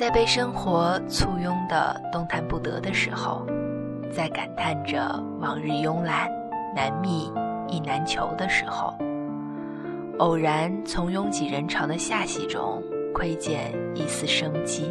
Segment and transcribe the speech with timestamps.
[0.00, 3.44] 在被生活簇拥的动弹不得的时候，
[4.10, 6.26] 在感叹着往日慵懒、
[6.74, 7.30] 难觅
[7.68, 8.94] 亦难求的时候，
[10.16, 12.82] 偶然从拥挤人潮的下隙中
[13.12, 14.90] 窥见一丝生机。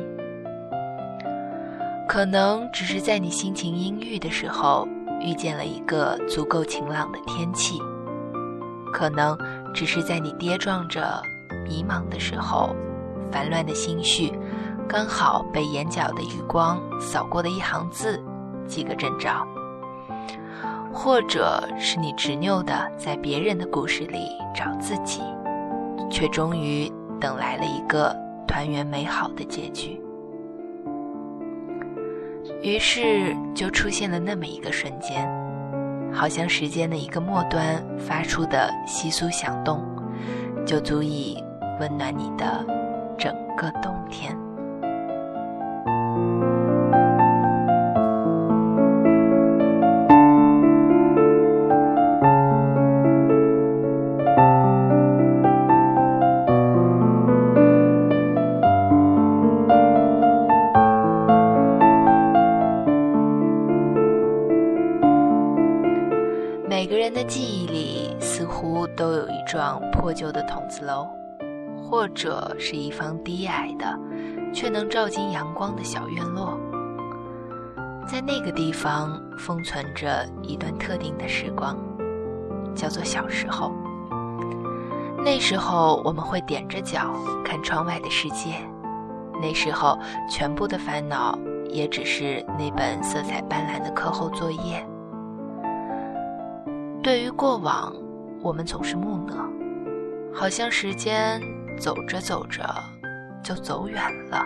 [2.07, 4.87] 可能只是在你心情阴郁的时候，
[5.19, 7.79] 遇见了一个足够晴朗的天气；
[8.93, 9.35] 可能
[9.73, 11.19] 只是在你跌撞着、
[11.67, 12.75] 迷茫的时候，
[13.31, 14.31] 烦乱的心绪
[14.89, 18.19] 刚好被眼角的余光扫过的一行字，
[18.67, 19.45] 记个正着；
[20.91, 25.21] 或者是你执拗的在别人的故事里找自己，
[26.09, 30.01] 却终于等来了一个团圆美好的结局。
[32.63, 35.29] 于是就出现了那么一个瞬间，
[36.11, 39.85] 好像时间的一个末端发出的窸窣响动，
[40.65, 41.37] 就足以
[41.79, 42.65] 温暖你的
[43.19, 44.35] 整个冬天。
[69.51, 71.07] 幢破旧的筒子楼，
[71.81, 73.99] 或者是一方低矮的，
[74.53, 76.55] 却能照进阳光的小院落。
[78.07, 81.75] 在那个地方，封存着一段特定的时光，
[82.75, 83.71] 叫做小时候。
[85.25, 87.11] 那时候，我们会踮着脚
[87.43, 88.51] 看窗外的世界。
[89.41, 89.97] 那时候，
[90.29, 91.37] 全部的烦恼
[91.69, 94.85] 也只是那本色彩斑斓的课后作业。
[97.01, 97.93] 对于过往，
[98.41, 99.47] 我们总是木讷，
[100.33, 101.41] 好像时间
[101.77, 102.63] 走着走着
[103.43, 104.43] 就走远了。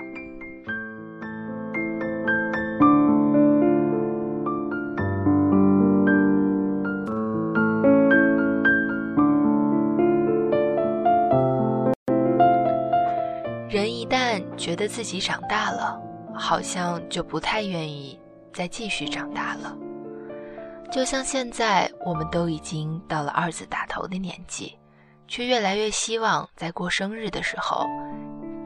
[13.69, 15.99] 人一旦觉得自己长大了，
[16.33, 18.19] 好像就不太愿意
[18.53, 19.77] 再继续长大了。
[20.93, 24.77] 就像现在，我们都已经到了二字打头的年纪，
[25.27, 27.87] 却越来越希望在过生日的时候，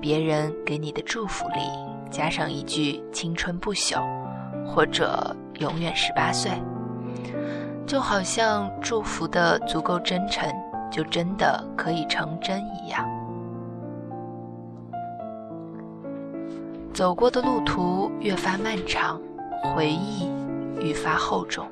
[0.01, 1.61] 别人给你的祝福里
[2.11, 4.03] 加上一句“青春不朽”
[4.67, 6.51] 或者“永远十八岁”，
[7.87, 10.53] 就好像祝福的足够真诚，
[10.91, 13.07] 就真的可以成真一样。
[16.93, 19.17] 走过的路途越发漫长，
[19.63, 20.29] 回忆
[20.81, 21.65] 愈发厚重。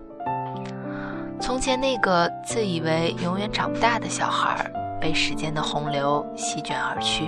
[1.46, 4.68] 从前那个自以为永远长不大的小孩，
[5.00, 7.26] 被时间的洪流席卷而去；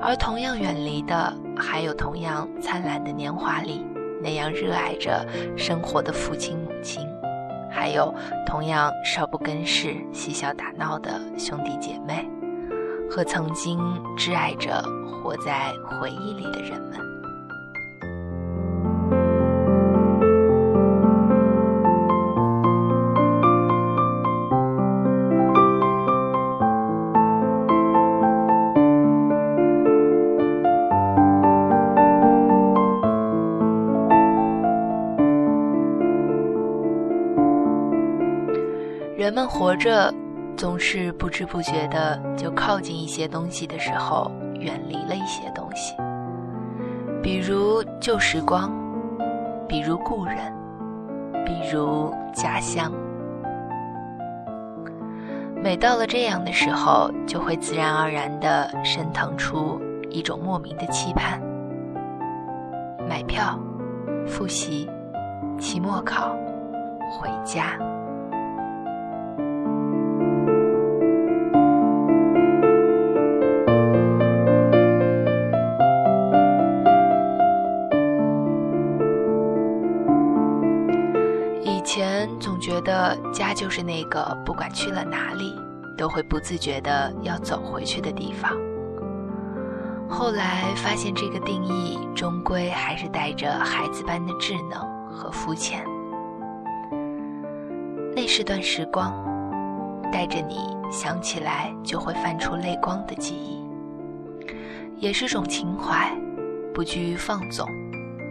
[0.00, 3.86] 而同样远离的，还有同样灿烂的年华里
[4.22, 5.22] 那样热爱着
[5.54, 7.06] 生活的父亲母亲，
[7.70, 8.10] 还有
[8.46, 12.26] 同样少不更事、嬉笑打闹的兄弟姐妹，
[13.10, 13.78] 和曾经
[14.16, 14.82] 挚爱着
[15.22, 17.07] 活在回忆里的人们。
[39.28, 40.10] 人们活着，
[40.56, 45.94] 总是不知不觉的就靠近一些东西的时候，远离了一些东西。
[47.22, 48.72] 比如旧时光，
[49.68, 50.38] 比如故人，
[51.44, 52.90] 比如家乡。
[55.62, 59.78] 每到了这样的时候，就会自然而然的升腾出
[60.08, 61.38] 一种莫名的期盼。
[63.06, 63.60] 买票，
[64.26, 64.88] 复习，
[65.58, 66.34] 期末考，
[67.12, 67.78] 回家。
[81.88, 85.58] 以前总觉得家就是那个不管去了哪里
[85.96, 88.52] 都会不自觉的要走回去的地方。
[90.06, 94.78] 后来发现这个定义终归还是带着孩子般的稚嫩
[95.10, 95.82] 和肤浅。
[98.14, 99.14] 那是段时光，
[100.12, 100.58] 带着你
[100.92, 103.64] 想起来就会泛出泪光的记忆，
[104.98, 106.14] 也是种情怀，
[106.74, 107.66] 不拘于放纵，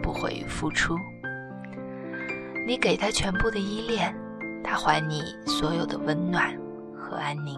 [0.04, 0.96] 不悔于付出。
[2.68, 4.14] 你给他全部的依恋
[4.62, 6.54] 他还你所有的温暖
[6.94, 7.58] 和安宁。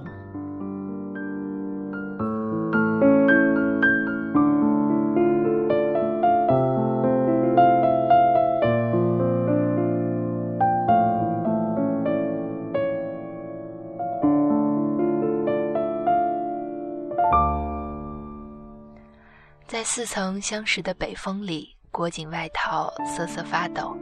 [19.65, 23.97] 在似曾相识的北风里裹紧外套瑟瑟发抖。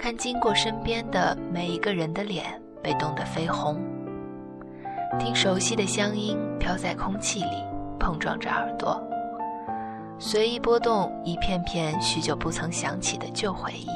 [0.00, 3.78] 看经过身边的每一个人的脸被冻得绯红，
[5.18, 7.62] 听熟悉的乡音飘在空气里，
[7.98, 8.98] 碰撞着耳朵，
[10.18, 13.88] 随意拨动一片片许久不曾想起的旧回忆。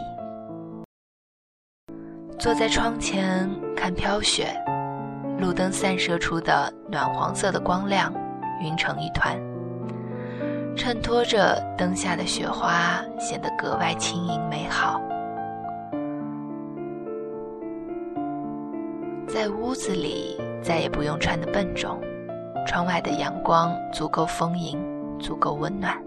[2.38, 4.54] 坐在窗前看飘雪，
[5.38, 8.12] 路灯散射出的暖黄色的光亮，
[8.60, 9.40] 晕成一团。
[10.76, 15.00] 衬托着灯下的雪花，显得格外轻盈美好。
[19.26, 22.00] 在屋子里，再也不用穿得笨重，
[22.66, 24.78] 窗外的阳光足够丰盈，
[25.18, 26.00] 足够温暖。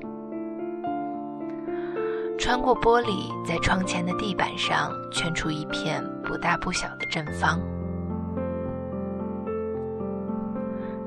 [2.37, 7.59] 穿过玻璃，在窗前的地板上圈出一片不大不小的正方。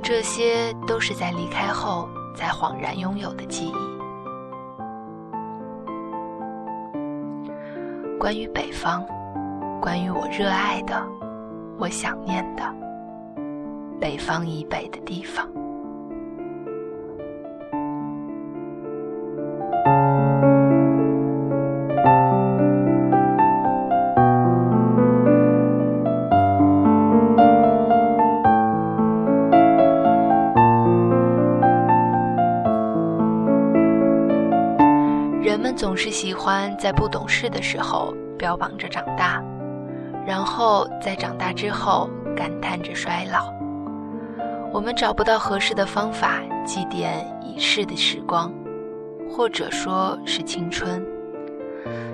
[0.03, 2.09] 这些都是在离开后。
[2.33, 3.75] 才恍然拥有的记忆。
[8.19, 9.05] 关于北方，
[9.81, 11.05] 关于我热爱的，
[11.81, 12.63] 我想念的，
[13.99, 15.49] 北方以北的地方。
[35.43, 39.43] 人们总是喜欢在不懂事的时候标榜着长大，
[40.31, 43.53] 然后在长大之后感叹着衰老。
[44.73, 48.53] 我们找不到合适的方法祭奠已逝的时光，
[49.29, 51.05] 或者说是青春，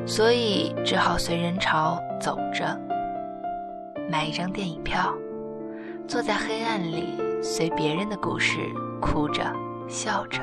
[0.07, 2.65] 所以只好随人潮走着，
[4.11, 5.13] 买一张电影票，
[6.09, 8.57] 坐在黑暗里随别人的故事
[8.99, 9.45] 哭着
[9.87, 10.41] 笑着，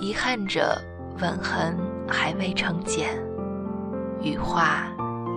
[0.00, 0.80] 遗憾着
[1.20, 1.76] 吻痕。
[2.10, 3.06] 还未成茧，
[4.22, 4.88] 羽化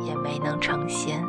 [0.06, 1.24] 也没能成仙。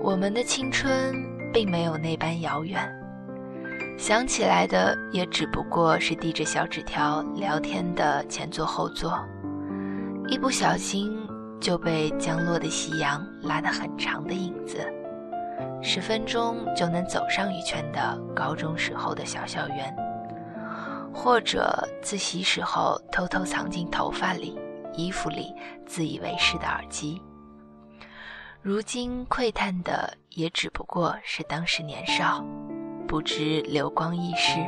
[0.00, 1.14] 我们的青春
[1.52, 2.78] 并没有那般遥远，
[3.98, 9.18] 想起来的也只不过是递着小纸条聊天的前座后座。
[10.28, 11.21] 一不小心
[11.62, 14.78] 就被降落的夕阳拉得很长的影子，
[15.80, 19.94] 十分钟就能走上一圈的高中时候的小校园，
[21.14, 24.58] 或者自习时候偷偷藏进头发里、
[24.94, 25.54] 衣服里
[25.86, 27.22] 自以为是的耳机。
[28.60, 32.44] 如今窥探的也只不过是当时年少，
[33.06, 34.58] 不知流光易逝，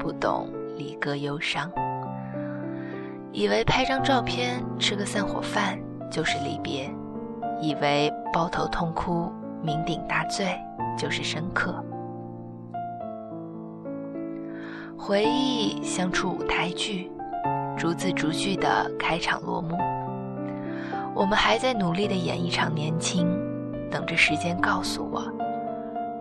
[0.00, 1.70] 不懂离歌忧伤。
[3.32, 5.78] 以为拍张照片、吃个散伙饭
[6.10, 6.90] 就是离别，
[7.60, 9.30] 以为抱头痛哭、
[9.64, 10.58] 酩酊大醉
[10.98, 11.74] 就是深刻。
[14.98, 17.10] 回忆像出舞台剧，
[17.76, 19.78] 逐字逐句的开场落幕。
[21.14, 23.26] 我们还在努力的演一场年轻，
[23.90, 25.22] 等着时间告诉我，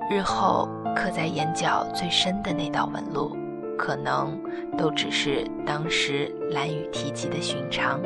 [0.10, 3.36] 日后刻在眼角最深的那道纹路。
[3.78, 4.38] 可能
[4.78, 7.98] 都只是当时蓝雨提及的寻常。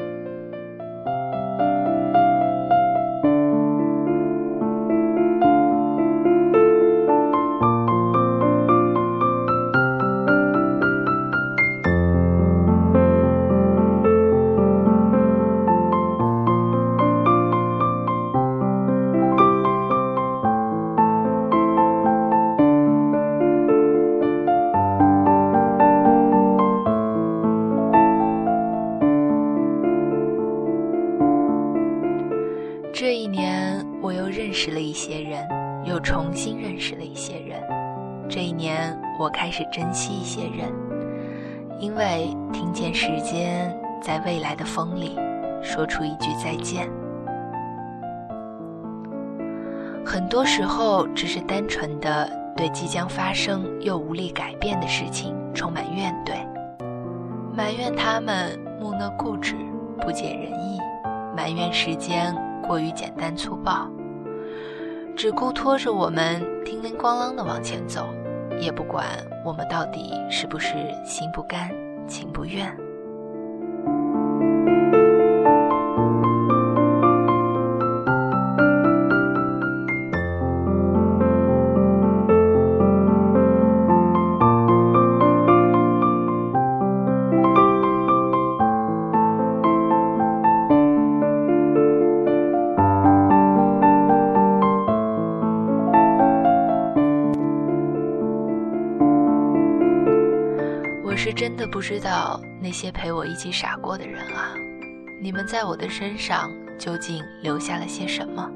[39.19, 40.71] 我开始珍惜一些人，
[41.79, 45.19] 因为听见时间在未来的风里
[45.61, 46.89] 说出一句再见。
[50.05, 56.45] 很多时候，只是单纯的对即将发生又无力改变的事情充满怨怼，
[57.55, 59.55] 埋怨他们木讷固执、
[60.01, 60.79] 不解人意，
[61.35, 62.35] 埋怨时间
[62.67, 63.87] 过于简单粗暴，
[65.15, 68.05] 只顾拖着我们叮铃咣啷的往前走。
[68.59, 69.05] 也不管
[69.43, 70.73] 我们到底是不是
[71.05, 71.69] 心不甘
[72.07, 72.75] 情不愿。
[101.55, 104.55] 真的不知道那些陪我一起傻过的人啊，
[105.21, 108.49] 你们在我的身上究竟留下了些什么？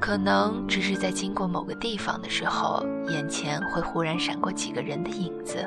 [0.00, 5.66] 可能只是在经过某个地方的时候，眼前会忽然闪过几个人的影子；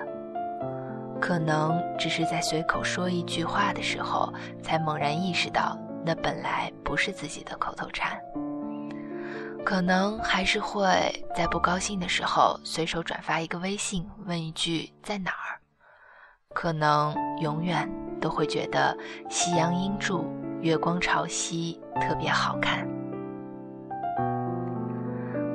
[1.20, 4.34] 可能只是在随口说一句话的时候，
[4.64, 8.14] 才猛然意识到那本来不是自己的口头禅；
[9.66, 10.90] 可能还是会
[11.36, 15.47] 在不高兴的时候随手转发一个微信，问一句在哪儿；
[16.60, 17.88] 可能永远
[18.20, 18.98] 都会觉得
[19.30, 20.26] 夕阳阴住，
[20.60, 22.84] 月光潮汐特别好看。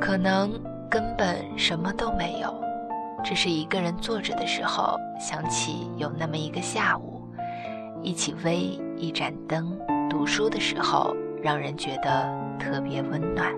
[0.01, 0.53] 可能
[0.89, 2.55] 根本什么都没有，
[3.25, 7.21] 只是一个人坐着的时候，想起有那么一个下午，
[8.01, 9.77] 一起微一盏灯，
[10.09, 13.53] 读书的时候，让人觉得特别温暖。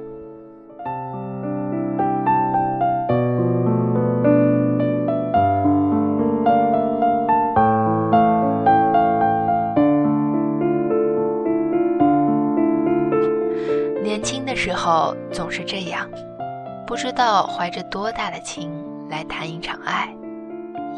[15.33, 16.09] 总是这样。
[16.87, 18.71] 不知道怀着多大的情
[19.09, 20.15] 来谈一场爱，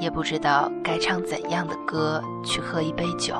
[0.01, 3.35] 也不知道该唱怎样的歌去喝一杯酒。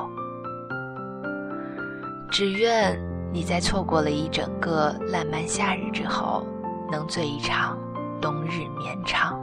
[2.29, 2.99] 只愿
[3.31, 6.45] 你在错过了一整个烂漫夏日之后，
[6.91, 7.77] 能醉一场
[8.21, 9.39] 冬日绵长。